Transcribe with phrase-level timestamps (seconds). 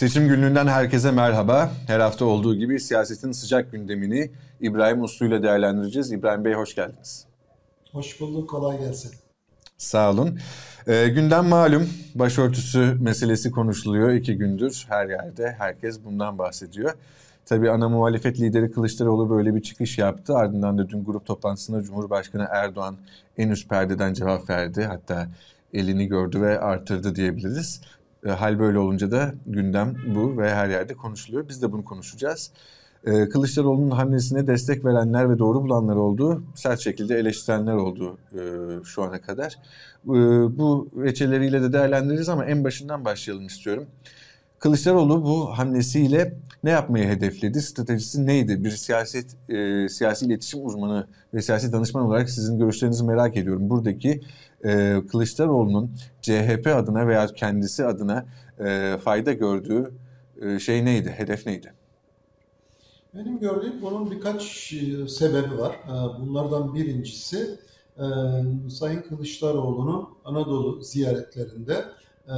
[0.00, 1.70] Seçim günlüğünden herkese merhaba.
[1.86, 4.30] Her hafta olduğu gibi siyasetin sıcak gündemini
[4.60, 6.12] İbrahim Uslu ile değerlendireceğiz.
[6.12, 7.26] İbrahim Bey hoş geldiniz.
[7.92, 9.12] Hoş bulduk, kolay gelsin.
[9.78, 10.38] Sağ olun.
[10.86, 15.54] E, gündem malum, başörtüsü meselesi konuşuluyor iki gündür her yerde.
[15.58, 16.92] Herkes bundan bahsediyor.
[17.46, 20.36] Tabii ana muhalefet lideri Kılıçdaroğlu böyle bir çıkış yaptı.
[20.36, 22.96] Ardından da dün grup toplantısında Cumhurbaşkanı Erdoğan
[23.38, 24.84] en üst perdeden cevap verdi.
[24.84, 25.28] Hatta
[25.74, 27.80] elini gördü ve artırdı diyebiliriz.
[28.26, 31.48] E, hal böyle olunca da gündem bu ve her yerde konuşuluyor.
[31.48, 32.50] Biz de bunu konuşacağız.
[33.06, 36.42] E, Kılıçdaroğlu'nun hamlesine destek verenler ve doğru bulanlar oldu.
[36.54, 38.40] Sert şekilde eleştirenler oldu e,
[38.84, 39.58] şu ana kadar.
[40.04, 43.86] Bu veçeleriyle de değerlendiririz ama en başından başlayalım istiyorum.
[44.58, 46.34] Kılıçdaroğlu bu hamlesiyle
[46.64, 47.62] ne yapmayı hedefledi?
[47.62, 48.64] Stratejisi neydi?
[48.64, 49.36] Bir siyaset
[49.90, 53.70] siyasi iletişim uzmanı ve siyasi danışman olarak sizin görüşlerinizi merak ediyorum.
[53.70, 54.20] Buradaki
[54.64, 55.90] e, Kılıçdaroğlu'nun
[56.22, 58.26] CHP adına veya kendisi adına
[58.58, 59.92] e, fayda gördüğü
[60.42, 61.14] e, şey neydi?
[61.16, 61.72] Hedef neydi?
[63.14, 65.72] Benim gördüğüm bunun birkaç e, sebebi var.
[65.72, 67.58] E, bunlardan birincisi
[67.98, 68.04] e,
[68.70, 71.84] Sayın Kılıçdaroğlu'nun Anadolu ziyaretlerinde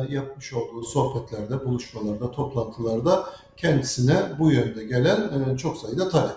[0.08, 3.24] yapmış olduğu sohbetlerde, buluşmalarda, toplantılarda
[3.56, 6.36] kendisine bu yönde gelen çok sayıda talep.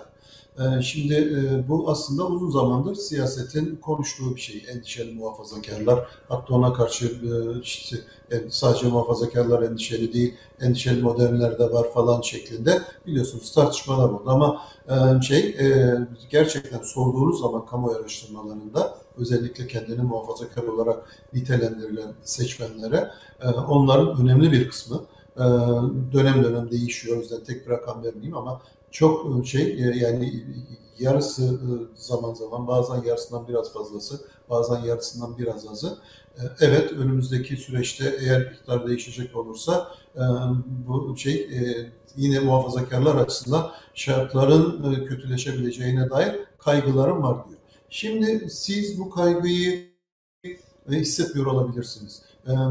[0.59, 4.65] Ee, şimdi e, bu aslında uzun zamandır siyasetin konuştuğu bir şey.
[4.69, 7.97] Endişeli muhafazakarlar, hatta ona karşı e, işte
[8.49, 14.23] sadece muhafazakarlar endişeli değil, endişeli modernler de var falan şeklinde biliyorsunuz tartışmalar oldu.
[14.25, 15.55] Ama e, şey
[16.29, 23.11] gerçekten sorduğunuz zaman kamu araştırmalarında özellikle kendini muhafazakar olarak nitelendirilen seçmenlere
[23.69, 25.01] onların önemli bir kısmı
[26.13, 27.17] dönem dönem değişiyor.
[27.17, 28.61] O yüzden tek bir rakam vermeyeyim ama
[28.95, 30.43] çok e, şey e, yani
[30.99, 35.97] yarısı e, zaman zaman bazen yarısından biraz fazlası bazen yarısından biraz azı.
[36.59, 39.87] Evet önümüzdeki süreçte eğer iktidar değişecek olursa
[40.87, 41.49] bu şey
[42.15, 47.59] yine muhafazakarlar açısından şartların kötüleşebileceğine dair kaygılarım var diyor.
[47.89, 49.89] Şimdi siz bu kaygıyı
[50.89, 52.21] hissetmiyor olabilirsiniz.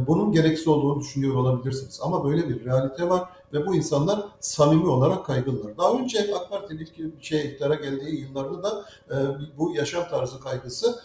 [0.06, 2.00] Bunun gereksiz olduğunu düşünüyor olabilirsiniz.
[2.02, 5.78] Ama böyle bir realite var ve bu insanlar samimi olarak kaygılılar.
[5.78, 9.16] Daha önce AK Parti'nin ilk şey iktidara geldiği yıllarda da e,
[9.58, 11.00] bu yaşam tarzı kaygısı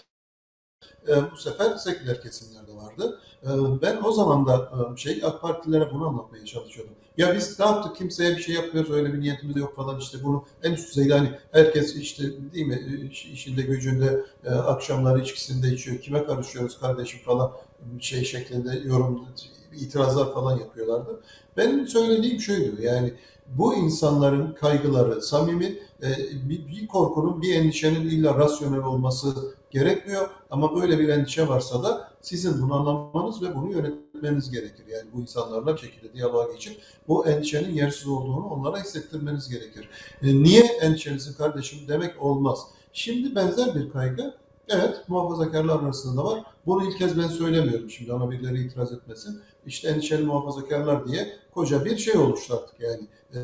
[1.08, 3.20] e, bu sefer seküler kesimlerde vardı.
[3.44, 3.50] E,
[3.82, 6.94] ben o zaman da e, şey AK Partililere bunu anlatmaya çalışıyordum.
[7.18, 10.46] Ya biz ne yaptık kimseye bir şey yapmıyoruz öyle bir niyetimiz yok falan işte bunu
[10.64, 12.24] en üst düzeyde hani herkes işte
[12.54, 17.52] değil mi işinde gücünde e, akşamları içkisinde içiyor kime karışıyoruz kardeşim falan
[18.00, 19.26] şey şeklinde yorum
[19.76, 21.20] itirazlar falan yapıyorlardı.
[21.58, 23.14] Benim söylediğim şuydu yani
[23.48, 26.10] bu insanların kaygıları samimi, e,
[26.50, 29.34] bir korkunun, bir endişenin illa rasyonel olması
[29.72, 30.30] gerekmiyor.
[30.52, 34.84] Ama böyle bir endişe varsa da sizin bunu anlamanız ve bunu yönetmeniz gerekir.
[34.90, 39.90] Yani bu insanlarla şekilde diyaloğa geçip bu endişenin yersiz olduğunu onlara hissettirmeniz gerekir.
[40.24, 42.60] E, niye endişelisin kardeşim demek olmaz.
[42.94, 44.34] Şimdi benzer bir kaygı
[44.70, 46.44] Evet, muhafazakarlar arasında var.
[46.66, 49.42] Bunu ilk kez ben söylemiyorum şimdi ama birileri itiraz etmesin.
[49.66, 53.08] İşte endişeli muhafazakarlar diye koca bir şey oluştu artık yani.
[53.34, 53.40] E,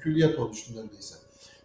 [0.00, 1.14] külliyat oluştu neredeyse.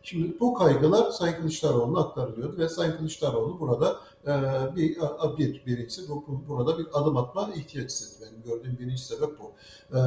[0.04, 4.32] Şimdi bu kaygılar Sayın Kılıçdaroğlu'na aktarılıyordu ve Sayın Kılıçdaroğlu burada e,
[4.76, 4.98] bir,
[5.38, 8.26] bir birincisi bu, burada bir adım atma ihtiyaç hissetti.
[8.26, 9.52] Benim gördüğüm birinci sebep bu.
[9.98, 10.00] E,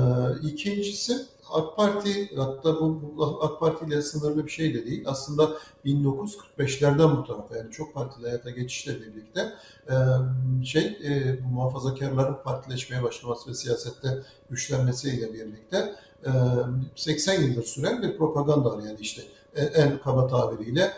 [0.43, 5.05] ikincisi AK Parti hatta bu, bu AK Parti ile sınırlı bir şey de değil.
[5.07, 5.51] Aslında
[5.85, 9.53] 1945'lerden bu tarafa yani çok partili hayata geçişle birlikte
[9.89, 9.95] e,
[10.65, 14.09] şey e, bu muhafazakarların partileşmeye başlaması ve siyasette
[14.51, 15.95] güçlenmesiyle birlikte
[16.27, 16.31] e,
[16.97, 19.23] 80 yıldır süren bir propaganda var yani işte
[19.57, 20.93] en kaba tabiriyle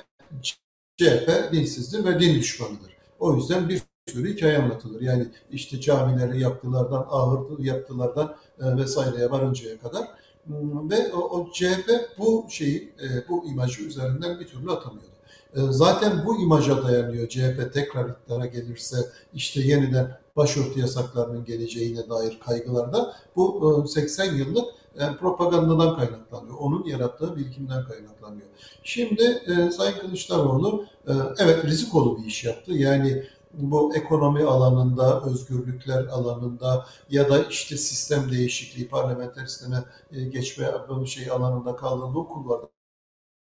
[0.97, 2.97] CHP dinsizdir ve din düşmanıdır.
[3.19, 5.01] O yüzden bir sürü hikaye anlatılır.
[5.01, 10.09] Yani işte camileri yaptılardan, ahır yaptılardan e, vesaireye varıncaya kadar.
[10.45, 15.16] Hmm, ve o, o CHP bu şeyi, e, bu imajı üzerinden bir türlü atamıyordu.
[15.57, 18.97] E, zaten bu imaja dayanıyor CHP tekrar iktidara gelirse
[19.35, 24.65] işte yeniden başörtü yasaklarının geleceğine dair kaygılarda bu 80 yıllık
[25.01, 26.57] yani propagandadan kaynaklanıyor.
[26.59, 28.47] Onun yarattığı birikimden kaynaklanıyor.
[28.83, 32.73] Şimdi e, Sayın Kılıçdaroğlu e, evet rizikolu bir iş yaptı.
[32.73, 33.23] Yani
[33.53, 40.67] bu ekonomi alanında, özgürlükler alanında ya da işte sistem değişikliği, parlamenter sisteme e, geçme
[41.07, 42.76] şey alanında kaldığında, okullarda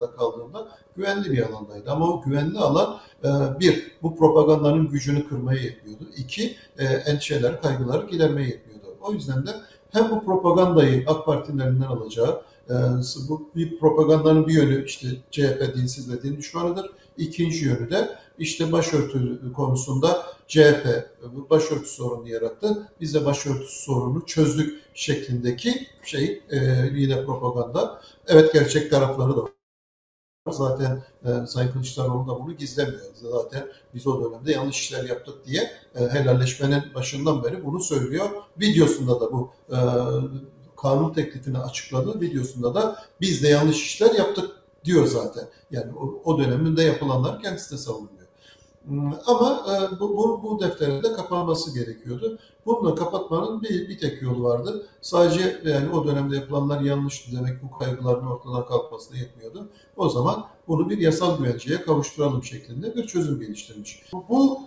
[0.00, 1.90] kaldığında güvenli bir alandaydı.
[1.90, 3.28] Ama o güvenli alan e,
[3.60, 6.04] bir, bu propagandanın gücünü kırmaya yetmiyordu.
[6.16, 8.86] İki, e, endişeler, kaygıları gidermeye yetmiyordu.
[9.00, 9.50] O yüzden de
[9.92, 12.74] hem bu propagandayı AK Parti'nin elinden alacağı E,
[13.28, 16.90] bu bir propagandanın bir yönü işte CHP dinsiz ve din düşmanıdır.
[17.16, 18.08] İkinci yönü de
[18.38, 20.86] işte başörtü konusunda CHP
[21.50, 22.88] başörtü sorunu yarattı.
[23.00, 26.58] Biz de başörtü sorunu çözdük şeklindeki şey e,
[26.94, 28.00] yine propaganda.
[28.26, 29.56] Evet gerçek tarafları da.
[30.52, 33.00] Zaten e, Sayın Kılıçdaroğlu da bunu gizlemiyor.
[33.14, 38.30] Zaten biz o dönemde yanlış işler yaptık diye e, helalleşmenin başından beri bunu söylüyor.
[38.60, 39.78] Videosunda da bu e,
[40.76, 42.20] kanun teklifini açıkladı.
[42.20, 44.50] Videosunda da biz de yanlış işler yaptık
[44.84, 45.48] diyor zaten.
[45.70, 48.15] Yani o, o döneminde yapılanlar kendisi de savunuyor.
[48.86, 52.38] Hmm, ama e, bu, bu, bu defterin de kapanması gerekiyordu.
[52.66, 54.86] Bunu kapatmanın bir, bir tek yolu vardı.
[55.00, 59.68] Sadece yani o dönemde yapılanlar yanlıştı demek bu kaygıların ortadan kalkmasına yetmiyordu.
[59.96, 64.02] O zaman bunu bir yasal güvenceye kavuşturalım şeklinde bir çözüm geliştirmiş.
[64.28, 64.58] Bu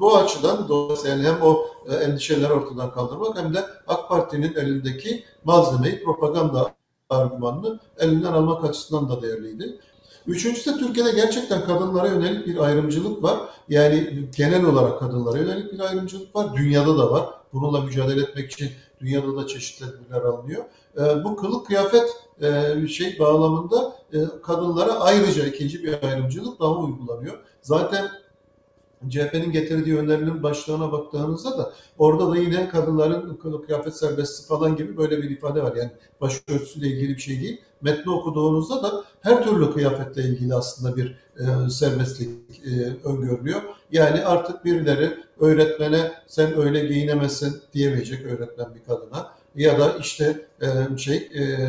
[0.00, 6.04] bu açıdan dolayısıyla hem o e, endişeleri ortadan kaldırmak hem de AK Parti'nin elindeki malzemeyi
[6.04, 6.74] propaganda
[7.10, 9.78] argümanını elinden almak açısından da değerliydi.
[10.28, 13.38] Üçüncüsü de Türkiye'de gerçekten kadınlara yönelik bir ayrımcılık var.
[13.68, 16.56] Yani genel olarak kadınlara yönelik bir ayrımcılık var.
[16.56, 17.26] Dünyada da var.
[17.52, 18.70] Bununla mücadele etmek için
[19.00, 20.64] dünyada da çeşitli tedbirler alınıyor.
[20.96, 22.08] E, bu kılık kıyafet
[22.42, 27.38] e, şey bağlamında e, kadınlara ayrıca ikinci bir ayrımcılık daha uygulanıyor.
[27.62, 28.08] Zaten
[29.08, 35.22] CHP'nin getirdiği önerilerin başlığına baktığınızda da orada da yine kadınların kıyafet serbestisi falan gibi böyle
[35.22, 35.76] bir ifade var.
[35.76, 35.90] Yani
[36.20, 37.60] başörtüsüyle ilgili bir şey değil.
[37.82, 43.62] Metni okuduğunuzda da her türlü kıyafetle ilgili aslında bir e, serbestlik e, öngörülüyor.
[43.92, 49.32] Yani artık birileri öğretmene sen öyle giyinemezsin diyemeyecek öğretmen bir kadına.
[49.54, 51.68] Ya da işte e, şey e,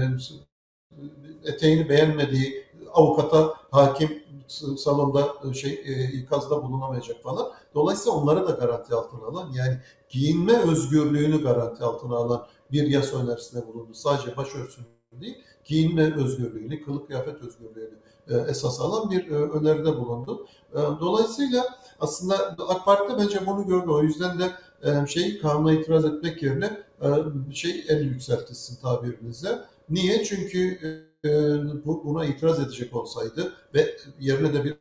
[1.44, 4.24] eteğini beğenmediği avukata hakim
[4.78, 7.52] salonda e, şey e, ikazda bulunamayacak falan.
[7.76, 9.78] Dolayısıyla onları da garanti altına alan yani
[10.10, 13.94] giyinme özgürlüğünü garanti altına alan bir yasa önerisinde bulundu.
[13.94, 18.00] Sadece başörtüsünü değil, giyinme özgürlüğünü, kılık kıyafet özgürlüğünü
[18.30, 20.48] e, esas alan bir e, öneride bulundu.
[20.74, 21.66] E, dolayısıyla
[22.00, 22.36] aslında
[22.68, 23.90] AK Parti bence bunu gördü.
[23.90, 24.52] O yüzden de
[25.08, 26.84] şey kanuna itiraz etmek yerine
[27.54, 29.50] şey el yükseltilsin tabirimizle.
[29.90, 30.24] Niye?
[30.24, 30.80] Çünkü
[31.86, 34.78] bu, buna itiraz edecek olsaydı ve yerine de bir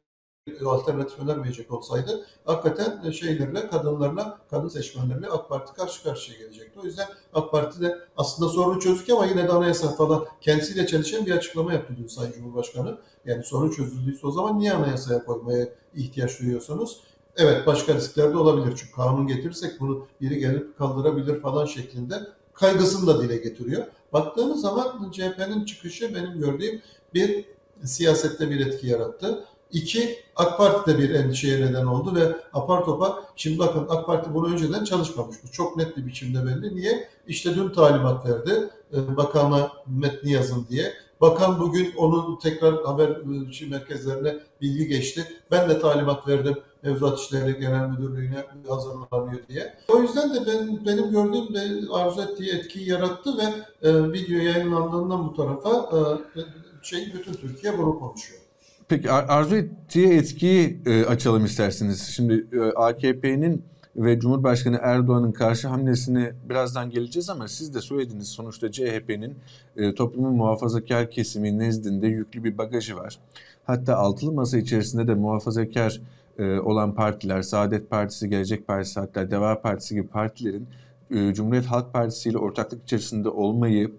[0.67, 6.81] alternatif önermeyecek olsaydı hakikaten şeylerle, kadınlarla, kadın seçmenlerle AK Parti karşı karşıya gelecekti.
[6.81, 11.27] O yüzden AK Parti de aslında sorunu çözdük ama yine de anayasa falan kendisiyle çalışan
[11.27, 12.99] bir açıklama yaptı dün Sayın Cumhurbaşkanı.
[13.25, 17.01] Yani sorun çözüldüyse o zaman niye anayasaya koymaya ihtiyaç duyuyorsunuz?
[17.37, 18.77] Evet başka riskler de olabilir.
[18.77, 22.15] Çünkü kanun getirirsek bunu biri gelip kaldırabilir falan şeklinde
[22.53, 23.87] kaygısını da dile getiriyor.
[24.13, 26.83] Baktığımız zaman CHP'nin çıkışı benim gördüğüm
[27.15, 27.45] bir
[27.85, 29.45] siyasette bir etki yarattı.
[29.73, 34.35] İki, AK Parti de bir endişeye neden oldu ve apar topar, şimdi bakın AK Parti
[34.35, 35.37] bunu önceden çalışmamış.
[35.45, 36.77] Bu çok net bir biçimde belli.
[36.77, 37.09] Niye?
[37.27, 38.71] İşte dün talimat verdi.
[38.93, 40.93] E, bakana metni yazın diye.
[41.21, 45.25] Bakan bugün onun tekrar haber e, merkezlerine bilgi geçti.
[45.51, 49.75] Ben de talimat verdim Mevzuat İşleri Genel Müdürlüğü'ne hazırlanıyor diye.
[49.89, 53.43] O yüzden de ben benim gördüğüm de arzu ettiği etkiyi yarattı ve
[53.89, 56.41] e, video yayınlandığından bu tarafa e,
[56.83, 58.48] şey bütün Türkiye bunu konuşuyor.
[58.89, 62.03] Peki arzu ettiği etkiyi e, açalım isterseniz.
[62.03, 63.65] Şimdi e, AKP'nin
[63.97, 69.37] ve Cumhurbaşkanı Erdoğan'ın karşı hamlesine birazdan geleceğiz ama siz de söylediğiniz sonuçta CHP'nin
[69.77, 73.19] e, toplumun muhafazakar kesimi nezdinde yüklü bir bagajı var.
[73.65, 76.01] Hatta altılı masa içerisinde de muhafazakar
[76.39, 80.67] e, olan partiler, Saadet Partisi, Gelecek Partisi hatta Deva Partisi gibi partilerin
[81.11, 83.93] e, Cumhuriyet Halk Partisi ile ortaklık içerisinde olmayı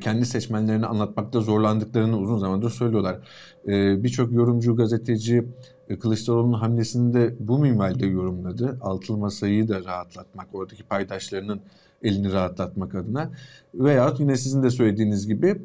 [0.00, 3.18] kendi seçmenlerine anlatmakta zorlandıklarını uzun zamandır söylüyorlar.
[3.68, 5.44] E, birçok yorumcu, gazeteci
[5.88, 8.78] e, Kılıçdaroğlu'nun hamlesini de bu minvalde yorumladı.
[8.80, 11.60] Altılı masayı da rahatlatmak, oradaki paydaşlarının
[12.02, 13.30] elini rahatlatmak adına.
[13.74, 15.62] Veyahut yine sizin de söylediğiniz gibi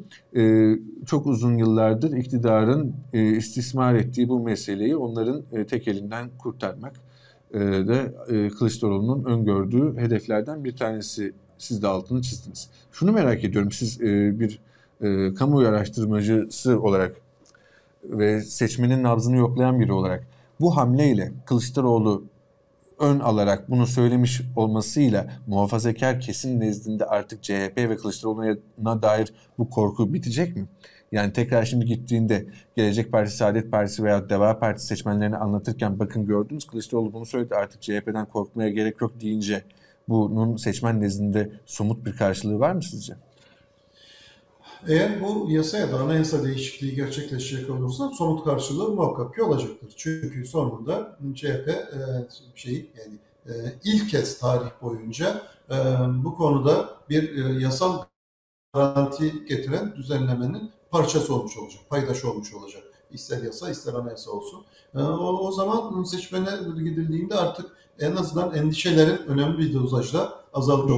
[1.06, 6.92] çok uzun yıllardır iktidarın istismar ettiği bu meseleyi onların tek elinden kurtarmak
[7.88, 12.68] da Kılıçdaroğlu'nun öngördüğü hedeflerden bir tanesi siz de altını çizdiniz.
[12.92, 14.60] Şunu merak ediyorum siz e, bir
[15.00, 17.16] e, kamuoyu araştırmacısı olarak
[18.04, 20.26] ve seçmenin nabzını yoklayan biri olarak
[20.60, 22.24] bu hamleyle Kılıçdaroğlu
[22.98, 30.14] ön alarak bunu söylemiş olmasıyla muhafazakar kesim nezdinde artık CHP ve Kılıçdaroğlu'na dair bu korku
[30.14, 30.64] bitecek mi?
[31.12, 32.46] Yani tekrar şimdi gittiğinde
[32.76, 37.82] Gelecek Partisi, Saadet Partisi veya Deva Partisi seçmenlerine anlatırken bakın gördünüz Kılıçdaroğlu bunu söyledi artık
[37.82, 39.64] CHP'den korkmaya gerek yok deyince
[40.08, 43.16] bunun seçmen nezdinde somut bir karşılığı var mı sizce?
[44.86, 49.92] Eğer bu yasa ya da anayasa değişikliği gerçekleşecek olursa somut karşılığı muhakkak ki olacaktır.
[49.96, 51.88] Çünkü sonunda CHP e,
[52.54, 53.52] şey yani e,
[53.84, 55.76] ilk kez tarih boyunca e,
[56.24, 58.04] bu konuda bir yasal
[58.74, 62.82] garanti getiren düzenlemenin parçası olmuş olacak, paydaş olmuş olacak.
[63.10, 64.64] İster yasa ister anayasa olsun.
[64.94, 66.50] O, o zaman seçmene
[66.84, 67.66] gidildiğinde artık
[68.00, 70.92] en azından endişelerin önemli bir dozajda azalmış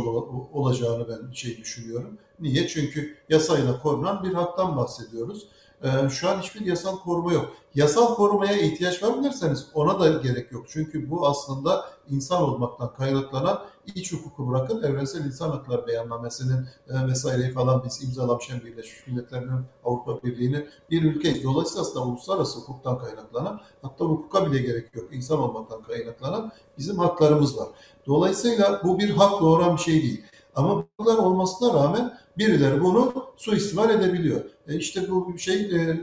[0.52, 2.18] olacağını ben şey düşünüyorum.
[2.40, 2.68] Niye?
[2.68, 5.46] Çünkü yasayla korunan bir haktan bahsediyoruz.
[5.84, 7.52] Ee, şu an hiçbir yasal koruma yok.
[7.74, 10.66] Yasal korumaya ihtiyaç var mı derseniz ona da gerek yok.
[10.68, 13.62] Çünkü bu aslında insan olmaktan kaynaklanan
[13.94, 19.50] iç hukuku bırakın evrensel insan hakları beyannamesinin e, vesaireyi falan biz imzalamışken Birleşmiş Milletler'in
[19.84, 21.44] Avrupa Birliği'nin bir ülkeyiz.
[21.44, 25.14] Dolayısıyla aslında uluslararası hukuktan kaynaklanan hatta hukuka bile gerek yok.
[25.14, 27.68] insan olmaktan kaynaklanan bizim haklarımız var.
[28.06, 30.24] Dolayısıyla bu bir hak doğuran bir şey değil.
[30.54, 34.40] Ama bunlar olmasına rağmen birileri bunu suistimal edebiliyor.
[34.68, 36.00] E işte bu şey e,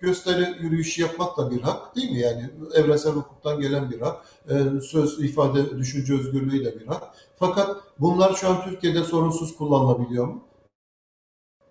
[0.00, 2.18] gösteri yürüyüşü yapmak da bir hak değil mi?
[2.18, 4.24] Yani evrensel hukuktan gelen bir hak.
[4.48, 7.02] E, söz, ifade, düşünce özgürlüğü de bir hak.
[7.38, 10.44] Fakat bunlar şu an Türkiye'de sorunsuz kullanılabiliyor mu?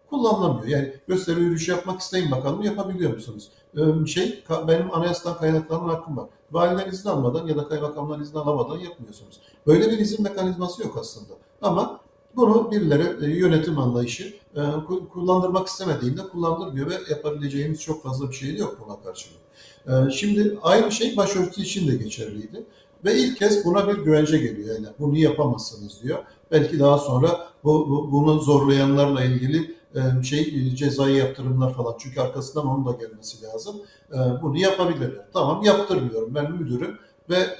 [0.09, 0.67] Kullanılamıyor.
[0.67, 3.51] Yani gösteri yürüyüşü yapmak isteyin bakalım yapabiliyor musunuz?
[3.77, 6.29] E, şey benim anayasadan kaynaklanan hakkım var.
[6.51, 9.41] Validen izin almadan ya da kaymakamdan izin alamadan yapmıyorsunuz.
[9.67, 11.33] Böyle bir izin mekanizması yok aslında.
[11.61, 11.99] Ama
[12.35, 14.61] bunu birileri e, yönetim anlayışı e,
[15.13, 19.39] kullandırmak istemediğinde kullandırmıyor ve yapabileceğimiz çok fazla bir şey de yok buna karşılık.
[19.87, 22.65] E, şimdi aynı şey başörtüsü için de geçerliydi.
[23.05, 24.75] Ve ilk kez buna bir güvence geliyor.
[24.75, 26.19] Yani bunu yapamazsınız diyor.
[26.51, 29.75] Belki daha sonra bu, bu bunu zorlayanlarla ilgili
[30.23, 31.95] şey cezai yaptırımlar falan.
[31.99, 33.75] Çünkü arkasından onun da gelmesi lazım.
[34.41, 35.25] Bunu yapabilirler.
[35.33, 36.35] Tamam yaptırmıyorum.
[36.35, 36.97] Ben müdürüm
[37.29, 37.57] ve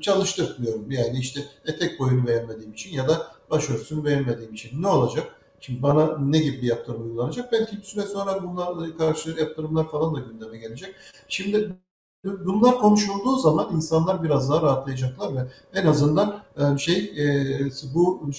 [0.00, 0.90] çalıştırmıyorum.
[0.90, 4.82] Yani işte etek boyunu beğenmediğim için ya da başörtüsünü beğenmediğim için.
[4.82, 5.34] Ne olacak?
[5.60, 7.52] Şimdi bana ne gibi bir yaptırım uygulanacak?
[7.52, 10.94] Belki bir süre sonra bunlarla karşı yaptırımlar falan da gündeme gelecek.
[11.28, 11.72] Şimdi
[12.24, 15.40] bunlar konuşulduğu zaman insanlar biraz daha rahatlayacaklar ve
[15.74, 18.30] en azından e, şey e, bu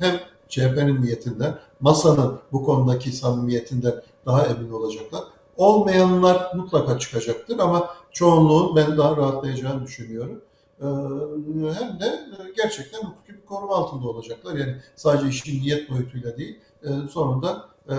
[0.00, 3.94] hem CHP'nin niyetinden, masanın bu konudaki samimiyetinden
[4.26, 5.24] daha emin olacaklar.
[5.56, 10.40] Olmayanlar mutlaka çıkacaktır ama çoğunluğun ben daha rahatlayacağını düşünüyorum.
[10.80, 10.84] Ee,
[11.78, 14.54] hem de gerçekten hukuki bir koruma altında olacaklar.
[14.54, 17.94] Yani sadece işin niyet boyutuyla değil, e, sonunda e,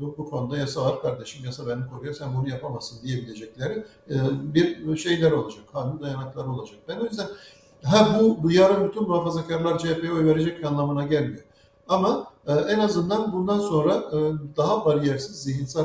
[0.00, 4.14] bu, konuda yasa var kardeşim, yasa beni koruyor, sen bunu yapamazsın diyebilecekleri e,
[4.54, 6.78] bir şeyler olacak, kanun dayanakları olacak.
[6.88, 7.26] Ben o yüzden
[7.84, 11.44] ha bu yarın bütün muhafazakarlar CHP'ye oy verecek anlamına gelmiyor.
[11.88, 14.16] Ama en azından bundan sonra e,
[14.56, 15.84] daha bariyersiz zihinsel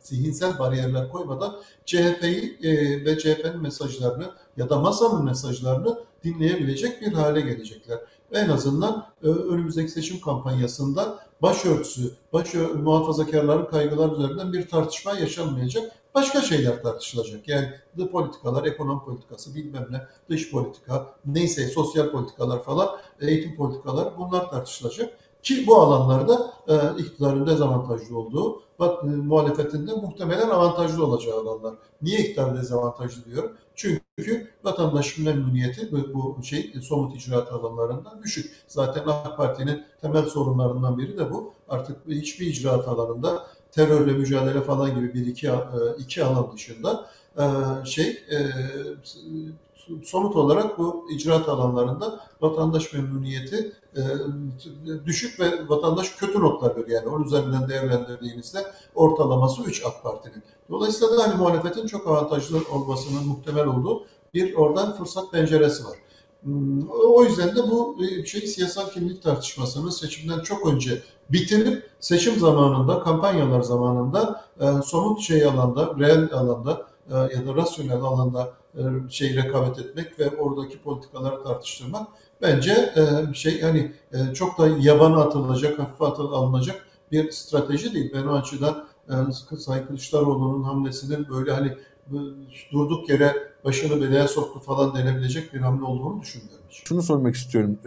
[0.00, 7.40] zihinsel bariyerler koymadan CHP'yi e, ve CHP'nin mesajlarını ya da masanın mesajlarını dinleyebilecek bir hale
[7.40, 7.98] gelecekler.
[8.32, 15.92] En azından önümüzdeki seçim kampanyasında başörtüsü, baş muhafazakarların kaygılar üzerinden bir tartışma yaşanmayacak.
[16.14, 17.48] Başka şeyler tartışılacak.
[17.48, 22.88] Yani the politikalar, ekonomi politikası, bilmem ne, dış politika, neyse sosyal politikalar falan,
[23.20, 25.18] eğitim politikalar bunlar tartışılacak.
[25.46, 31.74] Ki bu alanlarda e, iktidarın dezavantajlı olduğu, bak, e, muhalefetinde muhtemelen avantajlı olacağı alanlar.
[32.02, 33.52] Niye iktidar dezavantajlı diyorum?
[33.74, 38.64] Çünkü vatandaşın memnuniyeti bu, bu şey somut icraat alanlarında düşük.
[38.68, 41.54] Zaten AK Parti'nin temel sorunlarından biri de bu.
[41.68, 45.52] Artık hiçbir icraat alanında terörle mücadele falan gibi bir iki, e,
[45.98, 47.06] iki alan dışında
[47.38, 47.44] e,
[47.84, 48.38] şey e,
[50.04, 54.02] somut olarak bu icraat alanlarında vatandaş memnuniyeti e,
[55.06, 56.88] düşük ve vatandaş kötü notlar veriyor.
[56.88, 58.58] Yani onun üzerinden değerlendirdiğinizde
[58.94, 60.42] ortalaması 3 AK Parti'nin.
[60.70, 65.96] Dolayısıyla da hani muhalefetin çok avantajlı olmasının muhtemel olduğu bir oradan fırsat penceresi var.
[66.42, 72.38] Hmm, o yüzden de bu e, şey siyasal kimlik tartışmasını seçimden çok önce bitirip seçim
[72.38, 78.65] zamanında, kampanyalar zamanında e, somut şey alanda, reel alanda ya da rasyonel alanda e,
[79.10, 82.08] şey rekabet etmek ve oradaki politikaları tartıştırmak
[82.42, 88.10] bence e, şey hani e, çok da yabana atılacak, hafife alınacak bir strateji değil.
[88.14, 88.84] Ben o açıdan
[89.58, 91.72] Sayın Kılıçdaroğlu'nun hamlesinin böyle hani
[92.72, 93.32] durduk yere
[93.64, 96.64] başını belaya soktu falan denebilecek bir hamle olduğunu düşünmüyorum.
[96.70, 97.78] Şunu sormak istiyorum.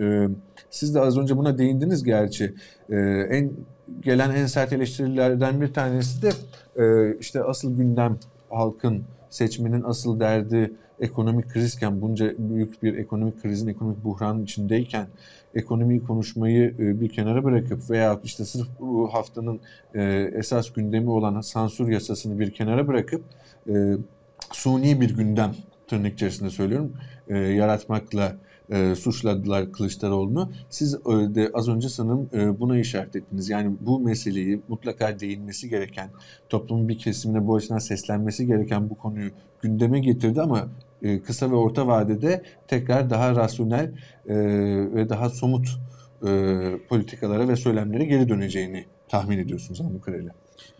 [0.69, 2.55] Siz de az önce buna değindiniz gerçi.
[3.29, 3.51] En
[4.01, 6.31] gelen en sert eleştirilerden bir tanesi de
[7.19, 8.17] işte asıl gündem
[8.49, 15.07] halkın seçmenin asıl derdi ekonomik krizken bunca büyük bir ekonomik krizin, ekonomik buhranın içindeyken
[15.55, 19.59] ekonomiyi konuşmayı e, bir kenara bırakıp veya işte sırf bu haftanın
[19.95, 23.23] e, esas gündemi olan sansür yasasını bir kenara bırakıp
[23.69, 23.73] e,
[24.51, 25.55] suni bir gündem
[25.87, 26.93] tırnak içerisinde söylüyorum
[27.29, 28.35] yaratmakla
[28.69, 30.51] e, suçladılar Kılıçdaroğlu'nu.
[30.69, 33.49] Siz e, de az önce sanırım e, buna işaret ettiniz.
[33.49, 36.09] Yani bu meseleyi mutlaka değinmesi gereken,
[36.49, 40.67] toplumun bir kesimine bu açıdan seslenmesi gereken bu konuyu gündeme getirdi ama
[41.01, 43.91] e, kısa ve orta vadede tekrar daha rasyonel
[44.27, 44.35] e,
[44.95, 45.67] ve daha somut
[46.27, 46.29] e,
[46.89, 50.31] politikalara ve söylemlere geri döneceğini tahmin ediyorsunuz anladığım kadarıyla.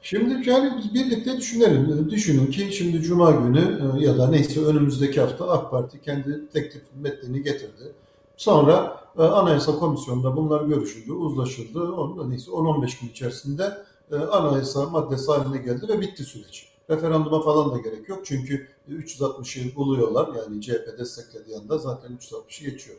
[0.01, 2.09] Şimdi yani birlikte düşünelim.
[2.09, 6.83] Düşünün ki şimdi Cuma günü e, ya da neyse önümüzdeki hafta AK Parti kendi teklif
[7.01, 7.93] metnini getirdi.
[8.37, 11.91] Sonra e, Anayasa Komisyonu'nda bunlar görüşüldü, uzlaşıldı.
[11.91, 13.77] Onda neyse 10-15 gün içerisinde
[14.11, 16.69] e, anayasa maddesi haline geldi ve bitti süreç.
[16.89, 22.97] Referanduma falan da gerek yok çünkü 360'ı buluyorlar yani CHP desteklediği anda zaten 360'ı geçiyor.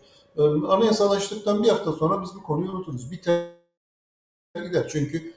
[0.68, 3.10] Anayasalaştıktan bir hafta sonra biz bu konuyu unuturuz.
[3.10, 3.48] Biter
[4.54, 5.32] gider çünkü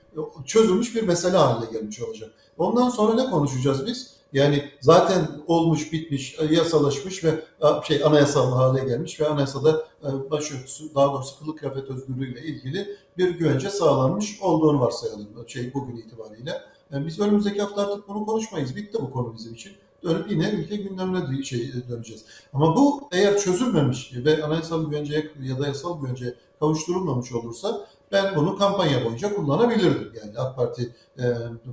[0.46, 2.32] çözülmüş bir mesele haline gelmiş olacak.
[2.58, 4.14] Ondan sonra ne konuşacağız biz?
[4.34, 7.44] Yani zaten olmuş, bitmiş, yasalaşmış ve
[7.84, 13.30] şey anayasal hale gelmiş ve anayasada e, başörtüsü, daha doğrusu kılık kıyafet özgürlüğüyle ilgili bir
[13.30, 16.62] güvence sağlanmış olduğunu varsayalım şey bugün itibariyle.
[16.92, 18.76] Yani biz önümüzdeki hafta artık bunu konuşmayız.
[18.76, 19.72] Bitti bu konu bizim için.
[20.04, 22.26] Dönüp yine ülke gündemine şey döneceğiz.
[22.54, 28.58] Ama bu eğer çözülmemiş ve anayasal güvenceye ya da yasal güvenceye kavuşturulmamış olursa ben bunu
[28.58, 30.12] kampanya boyunca kullanabilirdim.
[30.16, 31.24] Yani AK Parti e,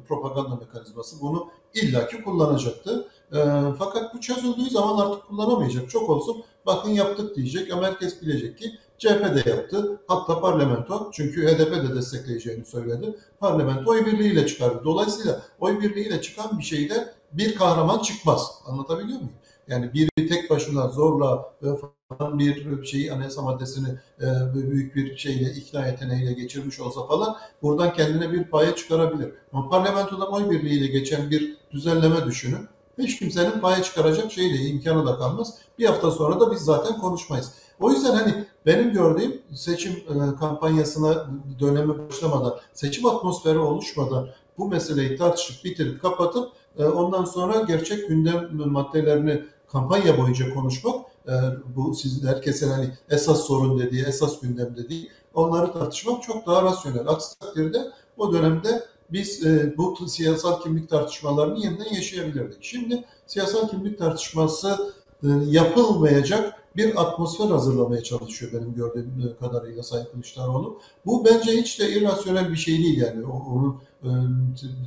[0.08, 3.08] propaganda mekanizması bunu illaki kullanacaktı.
[3.32, 3.38] E,
[3.78, 5.90] fakat bu çözüldüğü zaman artık kullanamayacak.
[5.90, 10.00] Çok olsun bakın yaptık diyecek ama herkes bilecek ki CHP de yaptı.
[10.06, 13.18] Hatta parlamento çünkü HDP de destekleyeceğini söyledi.
[13.40, 14.80] Parlamento oy birliğiyle çıkardı.
[14.84, 18.50] Dolayısıyla oy birliğiyle çıkan bir şeyde bir kahraman çıkmaz.
[18.66, 19.34] Anlatabiliyor muyum?
[19.68, 23.88] Yani biri tek başına zorla falan bir şeyi anayasa maddesini
[24.20, 29.32] e, büyük bir şeyle ikna yeteneğiyle geçirmiş olsa falan buradan kendine bir paya çıkarabilir.
[29.52, 32.68] Ama parlamentoda oy birliğiyle geçen bir düzenleme düşünün.
[32.98, 35.54] Hiç kimsenin paya çıkaracak şeyle imkanı da kalmaz.
[35.78, 37.52] Bir hafta sonra da biz zaten konuşmayız.
[37.80, 41.26] O yüzden hani benim gördüğüm seçim e, kampanyasına
[41.60, 46.48] dönemi başlamadan, seçim atmosferi oluşmadan bu meseleyi tartışıp bitirip kapatıp
[46.78, 51.32] e, ondan sonra gerçek gündem maddelerini kampanya boyunca konuşmak e,
[51.76, 57.08] bu sizin herkesin hani esas sorun dediği, esas gündem dediği onları tartışmak çok daha rasyonel.
[57.08, 57.78] Aksi takdirde
[58.16, 62.58] o dönemde biz e, bu siyasal kimlik tartışmalarını yeniden yaşayabilirdik.
[62.64, 70.80] Şimdi siyasal kimlik tartışması e, yapılmayacak bir atmosfer hazırlamaya çalışıyor benim gördüğüm kadarıyla Sayın Kılıçdaroğlu.
[71.06, 73.26] Bu bence hiç de irrasyonel bir şey değil yani.
[73.26, 73.82] Onun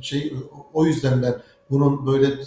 [0.02, 0.34] şey
[0.72, 1.34] o yüzden ben
[1.70, 2.38] bunun böyle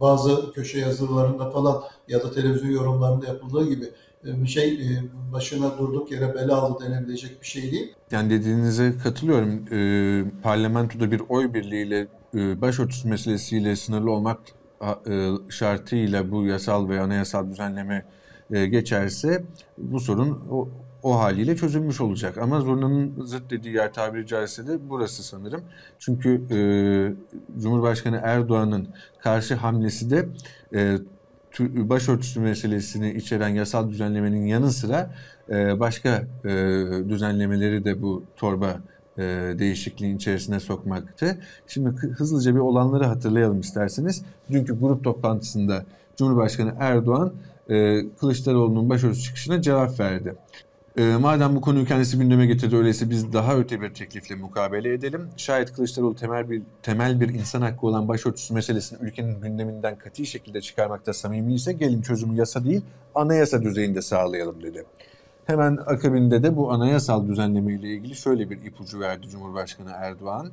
[0.00, 3.84] bazı köşe yazılarında falan ya da televizyon yorumlarında yapıldığı gibi
[4.24, 7.94] e, bir şey e, başına durduk yere bela aldı denebilecek bir şey değil.
[8.10, 9.72] Yani dediğinize katılıyorum.
[9.72, 14.40] E, parlamentoda bir oy birliğiyle e, başörtüsü meselesiyle sınırlı olmak
[15.10, 18.04] e, şartıyla bu yasal ve anayasal düzenleme
[18.50, 19.44] e, geçerse
[19.78, 20.38] bu sorun
[21.02, 22.38] o haliyle çözülmüş olacak.
[22.38, 25.60] Ama zurnanın zıt dediği yer tabiri caizse de burası sanırım.
[25.98, 26.58] Çünkü e,
[27.60, 28.88] Cumhurbaşkanı Erdoğan'ın
[29.22, 30.28] karşı hamlesi de
[30.74, 30.98] e,
[31.60, 35.10] başörtüsü meselesini içeren yasal düzenlemenin yanı sıra
[35.50, 36.48] e, başka e,
[37.08, 38.80] düzenlemeleri de bu torba
[39.18, 39.22] e,
[39.58, 41.38] değişikliğin içerisine sokmaktı.
[41.66, 44.22] Şimdi hızlıca bir olanları hatırlayalım isterseniz.
[44.50, 45.84] Dünkü grup toplantısında
[46.16, 47.32] Cumhurbaşkanı Erdoğan
[47.68, 50.34] e, Kılıçdaroğlu'nun başörtüsü çıkışına cevap verdi.
[50.98, 55.28] E, madem bu konuyu kendisi gündeme getirdi öyleyse biz daha öte bir teklifle mukabele edelim.
[55.36, 60.60] Şayet Kılıçdaroğlu temel bir temel bir insan hakkı olan başörtüsü meselesini ülkenin gündeminden katı şekilde
[60.60, 62.80] çıkarmakta samimi ise gelin çözümü yasa değil
[63.14, 64.84] anayasa düzeyinde sağlayalım dedi.
[65.46, 70.50] Hemen akabinde de bu anayasal düzenleme ile ilgili şöyle bir ipucu verdi Cumhurbaşkanı Erdoğan.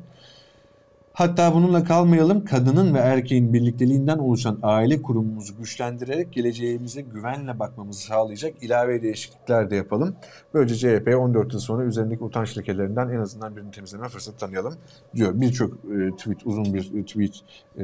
[1.15, 8.63] Hatta bununla kalmayalım, kadının ve erkeğin birlikteliğinden oluşan aile kurumumuzu güçlendirerek geleceğimize güvenle bakmamızı sağlayacak
[8.63, 10.15] ilave değişiklikler de yapalım.
[10.53, 14.73] Böylece CHP 14 yıl sonra üzerindeki utanç lekelerinden en azından birini temizleme fırsatı tanıyalım
[15.15, 15.41] diyor.
[15.41, 17.35] Birçok e, tweet, uzun bir e, tweet
[17.77, 17.83] e,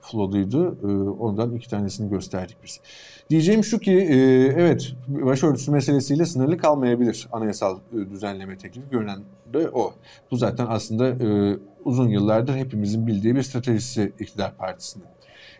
[0.00, 0.78] flow'duydu.
[0.82, 2.80] E, ondan iki tanesini gösterdik biz.
[3.30, 4.16] Diyeceğim şu ki, e,
[4.56, 8.90] evet başörtüsü meselesiyle sınırlı kalmayabilir anayasal e, düzenleme teklifi.
[8.90, 9.18] Görünen
[9.60, 9.94] de o.
[10.30, 15.06] Bu zaten aslında e, uzun yıllardır hepimizin bildiği bir stratejisi iktidar partisinin.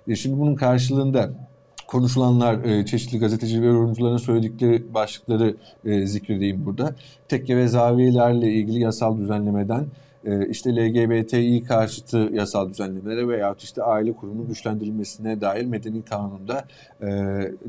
[0.09, 1.31] E, şimdi bunun karşılığında
[1.87, 6.95] konuşulanlar, e, çeşitli gazeteci ve yorumcuların söyledikleri başlıkları e, zikredeyim burada.
[7.29, 9.87] Tekke ve zaviyelerle ilgili yasal düzenlemeden
[10.49, 16.65] işte LGBTİ karşıtı yasal düzenlemelere veya işte aile kurumu güçlendirilmesine dair medeni kanunda
[17.03, 17.07] e,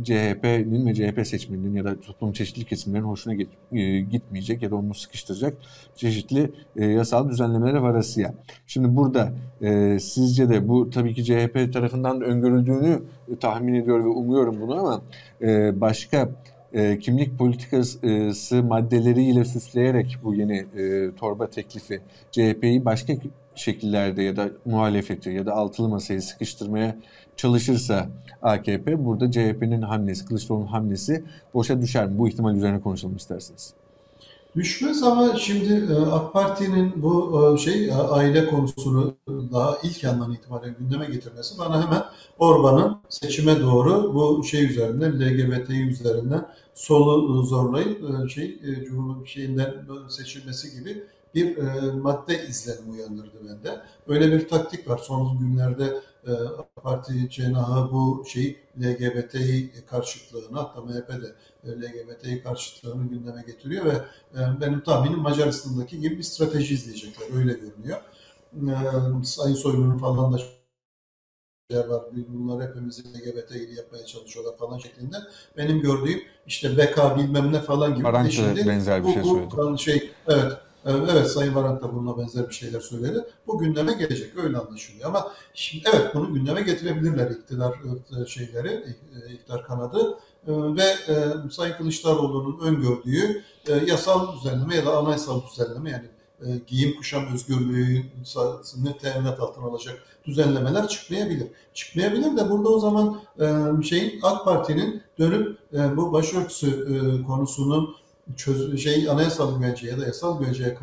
[0.04, 3.34] CHP'nin ve CHP seçmeninin ya da toplum çeşitli kesimlerin hoşuna
[3.72, 5.58] e, gitmeyecek ya da onu sıkıştıracak
[5.96, 8.34] çeşitli yasal düzenlemelere varasıya.
[8.68, 9.34] Şimdi burada
[10.00, 13.02] sizce de bu tabii ki CHP tarafından öngörüldüğünü
[13.40, 15.02] tahmin ediyor ve umuyorum bunu ama
[15.82, 16.30] başka
[16.74, 22.02] e, kimlik politikası maddeleriyle süsleyerek bu yeni e, torba teklifi
[22.32, 23.14] CHP'yi başka
[23.56, 26.96] şekillerde ya da muhalefeti ya da altılı masayı sıkıştırmaya
[27.36, 28.10] çalışırsa
[28.42, 32.18] AKP burada CHP'nin hamlesi, Kılıçdaroğlu'nun hamlesi boşa düşer mi?
[32.18, 33.74] Bu ihtimal üzerine konuşalım isterseniz.
[34.58, 40.76] Düşmez ama şimdi e, AK Parti'nin bu e, şey aile konusunu daha ilk yandan itibaren
[40.80, 42.04] gündeme getirmesi bana hemen
[42.40, 49.74] Orban'ın seçime doğru bu şey üzerinden LGBTİ üzerinden solu zorlayıp e, şey Cumhurbaşkanı şeyinden
[50.10, 51.04] seçilmesi gibi
[51.36, 51.58] bir
[51.94, 53.82] madde izlenim uyandırdı bende.
[54.08, 54.98] Öyle bir taktik var.
[54.98, 56.02] Son günlerde
[56.84, 61.36] Parti cenahı bu şey LGBTİ karşıtlığını hatta MHP de
[61.66, 63.94] LGBTİ karşıtlığını gündeme getiriyor ve
[64.34, 67.38] e, benim tahminim Macaristan'daki gibi bir strateji izleyecekler.
[67.38, 67.98] Öyle görünüyor.
[69.22, 70.38] E, Sayın Soylu'nun falan da
[71.72, 72.04] şeyler var.
[72.28, 75.18] Bunlar hepimizi LGBT'yi yapmaya çalışıyorlar falan şeklinde.
[75.58, 78.08] Benim gördüğüm işte BK bilmem ne falan gibi.
[78.08, 79.80] Aranç benzer bir şey söyledi.
[79.80, 80.54] Şey, evet.
[80.88, 83.26] Evet Sayın Varank da bununla benzer bir şeyler söyledi.
[83.48, 85.10] Bu gündeme gelecek öyle anlaşılıyor.
[85.10, 87.74] Ama şimdi evet bunu gündeme getirebilirler iktidar
[88.22, 88.96] e, şeyleri,
[89.34, 90.18] iktidar kanadı.
[90.48, 96.06] Ee, ve e, Sayın Kılıçdaroğlu'nun öngördüğü e, yasal düzenleme ya da anayasal düzenleme yani
[96.42, 101.48] e, giyim kuşam özgürlüğünü teminat altına alacak düzenlemeler çıkmayabilir.
[101.74, 103.22] Çıkmayabilir de burada o zaman
[103.84, 106.88] şeyin AK Parti'nin dönüp bu başörtüsü
[107.28, 107.96] konusunun
[108.36, 110.78] çöz şey anayasal güvenceye ya da yasal güvenceye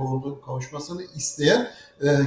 [0.46, 1.70] kavuşmasını isteyen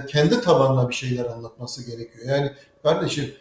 [0.07, 2.25] kendi tabanına bir şeyler anlatması gerekiyor.
[2.27, 2.51] Yani
[2.83, 3.33] kardeşim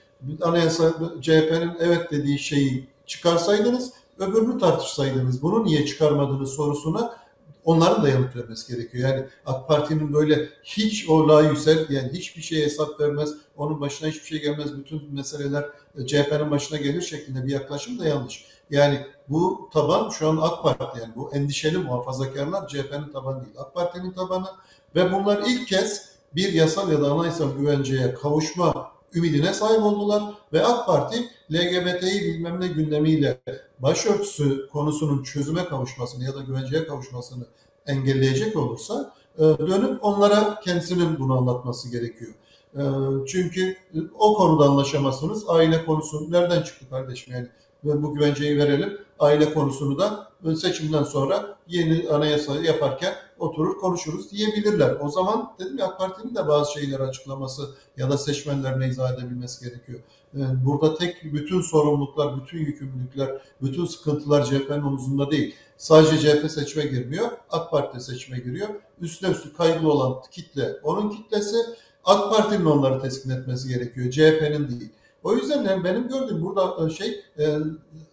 [0.42, 7.16] anayasa CHP'nin evet dediği şeyi çıkarsaydınız, öbürünü tartışsaydınız, bunu niye çıkarmadınız sorusuna
[7.64, 9.08] onların da yanıt vermesi gerekiyor.
[9.08, 14.08] Yani AK Parti'nin böyle hiç o la yüksel, yani hiçbir şeye hesap vermez, onun başına
[14.08, 15.64] hiçbir şey gelmez, bütün meseleler
[16.06, 18.44] CHP'nin başına gelir şeklinde bir yaklaşım da yanlış.
[18.70, 23.56] Yani bu taban şu an AK Parti yani bu endişeli muhafazakarlar CHP'nin tabanı değil.
[23.58, 24.46] AK Parti'nin tabanı
[24.94, 30.64] ve bunlar ilk kez bir yasal ya da anayasal güvenceye kavuşma ümidine sahip oldular ve
[30.64, 33.40] AK Parti LGBT'yi bilmem ne gündemiyle
[33.78, 37.46] başörtüsü konusunun çözüme kavuşmasını ya da güvenceye kavuşmasını
[37.86, 42.32] engelleyecek olursa e, dönüp onlara kendisinin bunu anlatması gerekiyor.
[42.74, 42.82] E,
[43.26, 43.76] çünkü
[44.18, 45.44] o konuda anlaşamazsınız.
[45.48, 47.48] Aile konusu nereden çıktı kardeşim yani
[47.84, 48.98] bu güvenceyi verelim.
[49.18, 54.96] Aile konusunu da seçimden sonra yeni anayasa yaparken oturur konuşuruz diyebilirler.
[55.00, 59.64] O zaman dedim ya AK Parti'nin de bazı şeyleri açıklaması ya da seçmenlerine izah edebilmesi
[59.64, 60.00] gerekiyor.
[60.34, 65.54] Ee, burada tek bütün sorumluluklar, bütün yükümlülükler, bütün sıkıntılar CHP'nin omuzunda değil.
[65.76, 68.68] Sadece CHP seçime girmiyor, AK Parti seçime giriyor.
[69.00, 71.56] Üstüne üstlük kaygılı olan kitle onun kitlesi.
[72.04, 74.90] AK Parti'nin onları teskin etmesi gerekiyor, CHP'nin değil.
[75.26, 77.56] O yüzden benim gördüğüm burada e, şey e,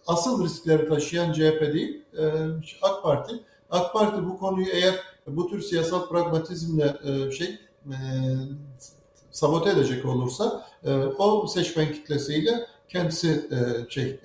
[0.06, 2.24] asıl riskleri taşıyan CHP değil e,
[2.82, 3.32] AK Parti.
[3.70, 4.94] AK Parti bu konuyu eğer
[5.26, 6.94] bu tür siyasal pragmatizmle
[7.30, 7.58] şey
[9.30, 10.66] sabote edecek olursa
[11.18, 13.48] o seçmen kitlesiyle kendisi
[13.88, 14.20] şey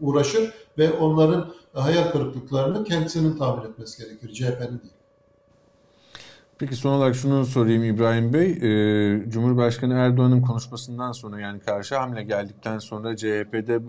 [0.00, 4.32] uğraşır ve onların hayal kırıklıklarını kendisinin tahmin etmesi gerekir.
[4.32, 4.99] CHP'nin değil.
[6.60, 8.50] Peki son olarak şunu sorayım İbrahim Bey.
[8.50, 13.80] Ee, Cumhurbaşkanı Erdoğan'ın konuşmasından sonra yani karşı hamle geldikten sonra CHP'de e,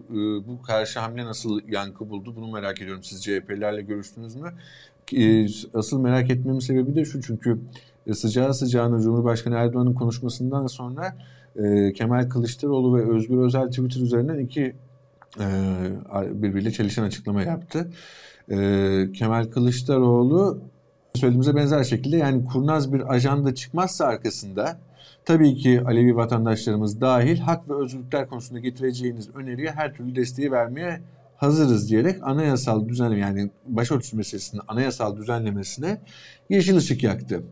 [0.48, 2.34] bu karşı hamle nasıl yankı buldu?
[2.36, 3.04] Bunu merak ediyorum.
[3.04, 4.54] Siz CHP'lerle görüştünüz mü?
[5.14, 7.60] E, asıl merak etmemin sebebi de şu çünkü
[8.08, 11.18] e, sıcağı sıcağına Cumhurbaşkanı Erdoğan'ın konuşmasından sonra
[11.56, 14.76] e, Kemal Kılıçdaroğlu ve Özgür Özel Twitter üzerinden iki
[15.40, 15.46] e,
[16.32, 17.92] birbiriyle çelişen açıklama yaptı.
[18.52, 18.58] E,
[19.14, 20.72] Kemal Kılıçdaroğlu
[21.15, 24.80] söylediğimize benzer şekilde yani kurnaz bir ajanda çıkmazsa arkasında
[25.26, 31.02] tabii ki Alevi vatandaşlarımız dahil hak ve özgürlükler konusunda getireceğiniz öneriye her türlü desteği vermeye
[31.38, 36.02] hazırız diyerek anayasal düzenleme yani başörtüsü meselesinin anayasal düzenlemesine
[36.50, 37.43] yeşil ışık yaktı.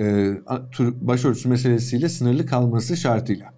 [0.00, 0.34] Ee,
[0.78, 3.52] başörtüsü meselesiyle sınırlı kalması şartıyla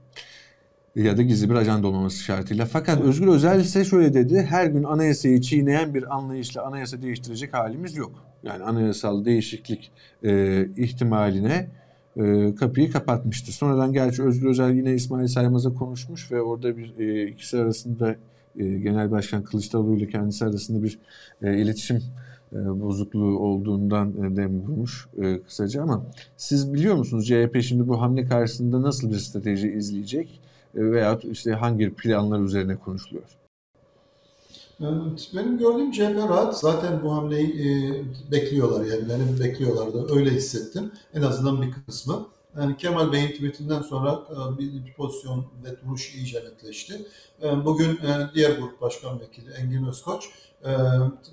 [0.97, 2.67] ya da gizli bir ajanda olmaması şartıyla.
[2.67, 7.97] Fakat Özgür Özel ise şöyle dedi, her gün anayasayı çiğneyen bir anlayışla anayasa değiştirecek halimiz
[7.97, 8.34] yok.
[8.45, 9.93] Yani anayasal değişiklik
[10.25, 11.71] e, ihtimaline
[12.17, 13.53] e, kapıyı kapatmıştı.
[13.53, 18.17] Sonradan gerçi Özgür Özel yine İsmail Saymaz'a konuşmuş ve orada bir e, ikisi arasında
[18.57, 20.99] e, Genel Başkan Kılıçdaroğlu ile kendisi arasında bir
[21.43, 22.03] e, iletişim
[22.53, 28.01] e, bozukluğu olduğundan e, dem vurmuş e, kısaca ama siz biliyor musunuz CHP şimdi bu
[28.01, 30.41] hamle karşısında nasıl bir strateji izleyecek?
[30.75, 33.44] E, veya işte hangi planlar üzerine konuşuluyor?
[34.81, 36.59] Benim gördüğüm CHP rahat.
[36.59, 40.15] Zaten bu hamleyi e, bekliyorlar yani benim bekliyorlardı.
[40.15, 40.93] Öyle hissettim.
[41.15, 42.27] En azından bir kısmı.
[42.59, 47.07] Yani Kemal Bey'in tweetinden sonra e, bir, pozisyon ve duruş iyice netleşti.
[47.43, 50.25] E, bugün e, diğer grup başkan vekili Engin Özkoç
[50.65, 50.71] e,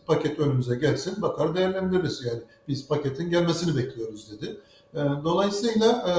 [0.05, 2.25] paket önümüze gelsin bakar değerlendiririz.
[2.25, 4.57] Yani biz paketin gelmesini bekliyoruz dedi.
[4.93, 6.13] E, dolayısıyla e,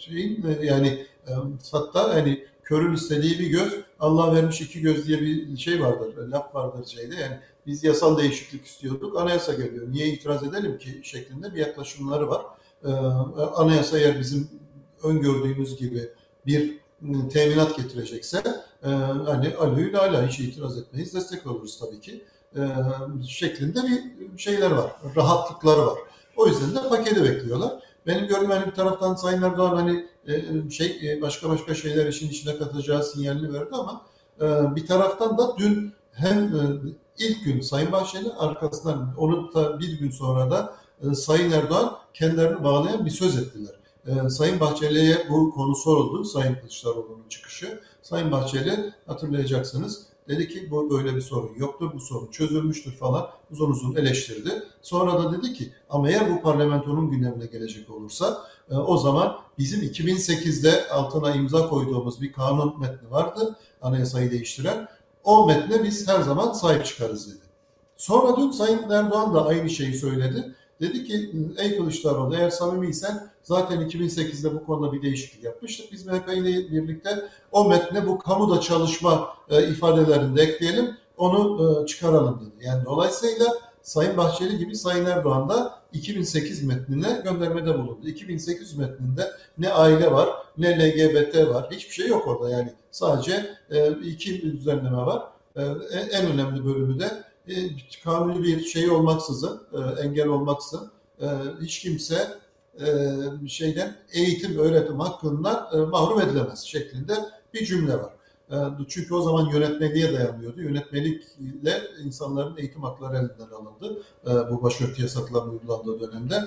[0.00, 1.32] şeyin e, yani e,
[1.72, 6.54] hatta yani körün istediği bir göz, Allah vermiş iki göz diye bir şey vardır, laf
[6.54, 7.14] vardır şeyde.
[7.14, 9.92] Yani biz yasal değişiklik istiyorduk, anayasa geliyor.
[9.92, 12.42] Niye itiraz edelim ki şeklinde bir yaklaşımları var.
[12.84, 12.88] Ee,
[13.54, 14.48] anayasa eğer bizim
[15.02, 16.10] öngördüğümüz gibi
[16.46, 16.78] bir
[17.32, 18.42] teminat getirecekse
[18.84, 22.24] e, hani alüyü hala hiç itiraz etmeyiz, destek oluruz tabii ki.
[22.56, 22.60] E,
[23.28, 25.98] şeklinde bir şeyler var, rahatlıkları var.
[26.36, 27.82] O yüzden de paketi bekliyorlar.
[28.08, 32.28] Benim gördüğüm hani bir taraftan Sayın Erdoğan hani e, şey e, başka başka şeyler işin
[32.28, 34.06] içine katacağı sinyalini verdi ama
[34.40, 36.52] e, bir taraftan da dün hem
[37.18, 40.74] ilk gün Sayın Bahçeli arkasından onu da bir gün sonra da
[41.14, 43.74] Sayın Erdoğan kendilerini bağlayan bir söz ettiler.
[44.30, 46.24] Sayın Bahçeli'ye bu konu soruldu.
[46.24, 47.80] Sayın Kılıçdaroğlu'nun çıkışı.
[48.02, 53.70] Sayın Bahçeli hatırlayacaksınız Dedi ki bu böyle bir sorun yoktur, bu sorun çözülmüştür falan uzun
[53.70, 54.62] uzun eleştirdi.
[54.82, 58.38] Sonra da dedi ki ama eğer bu parlamentonun gündemine gelecek olursa
[58.70, 64.88] e, o zaman bizim 2008'de altına imza koyduğumuz bir kanun metni vardı anayasayı değiştiren.
[65.24, 67.44] O metne biz her zaman sahip çıkarız dedi.
[67.96, 70.54] Sonra dün Sayın Erdoğan da aynı şeyi söyledi.
[70.80, 75.92] Dedi ki ey Kılıçdaroğlu eğer samimiysen zaten 2008'de bu konuda bir değişiklik yapmıştık.
[75.92, 77.10] Biz MHP ile birlikte
[77.52, 80.90] o metne bu kamuda çalışma e, ifadelerini de ekleyelim.
[81.16, 82.66] Onu e, çıkaralım dedi.
[82.66, 83.46] Yani dolayısıyla
[83.82, 88.08] Sayın Bahçeli gibi Sayın Erdoğan da 2008 metnine göndermede bulundu.
[88.08, 91.68] 2008 metninde ne aile var ne LGBT var.
[91.70, 92.72] Hiçbir şey yok orada yani.
[92.90, 95.22] Sadece e, iki düzenleme var.
[95.56, 95.62] E,
[96.12, 97.10] en önemli bölümü de
[98.04, 101.26] kanuni bir şey olmaksızın, e, engel olmaksızın e,
[101.60, 102.28] hiç kimse
[102.80, 102.86] e,
[103.48, 107.14] şeyden eğitim öğretim hakkından mahrum edilemez şeklinde
[107.54, 108.12] bir cümle var.
[108.88, 110.62] Çünkü o zaman yönetmeliğe dayanıyordu.
[110.62, 114.02] Yönetmelikle insanların eğitim hakları elinden alındı.
[114.50, 116.40] Bu başörtü yasaklarının uygulandığı dönemde.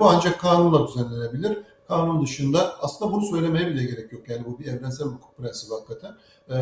[0.00, 1.58] Bu ancak kanunla düzenlenebilir.
[1.88, 4.28] Kanun dışında aslında bunu söylemeye bile gerek yok.
[4.28, 6.16] Yani bu bir evrensel hukuk prensibi hakikaten.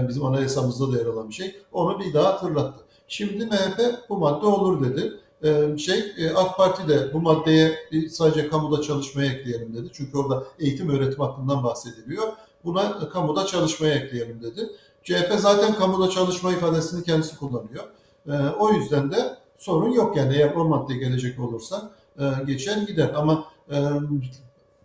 [0.08, 1.62] Bizim anayasamızda da yer alan bir şey.
[1.72, 2.84] Onu bir daha hatırlattı.
[3.14, 5.12] Şimdi MHP bu madde olur dedi.
[5.44, 7.79] Ee, şey e, AK Parti de bu maddeye
[8.11, 9.88] sadece kamuda çalışmaya ekleyelim dedi.
[9.92, 12.33] Çünkü orada eğitim öğretim hakkından bahsediliyor.
[12.64, 14.70] Buna kamuda çalışmaya ekleyelim dedi.
[15.05, 17.85] CHP zaten kamuda çalışma ifadesini kendisi kullanıyor.
[18.29, 23.11] Ee, o yüzden de sorun yok yani eğer o madde gelecek olursa e, geçer gider.
[23.14, 23.77] Ama e,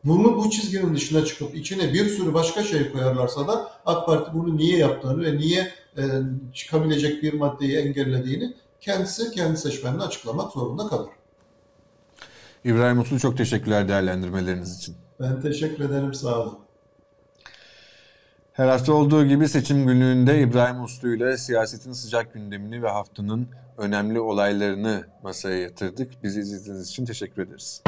[0.10, 4.58] bunu bu çizginin dışına çıkıp içine bir sürü başka şey koyarlarsa da AK Parti bunu
[4.58, 6.04] niye yaptığını ve niye e,
[6.54, 11.10] çıkabilecek bir maddeyi engellediğini kendisi kendi seçmenine açıklamak zorunda kalır.
[12.64, 14.96] İbrahim Uslu çok teşekkürler değerlendirmeleriniz için.
[15.20, 16.60] Ben teşekkür ederim sağ olun.
[18.54, 24.20] Her hafta olduğu gibi seçim günlüğünde İbrahim Uslu ile siyasetin sıcak gündemini ve haftanın önemli
[24.20, 26.24] olaylarını masaya yatırdık.
[26.24, 27.84] Bizi izlediğiniz için teşekkür ederiz.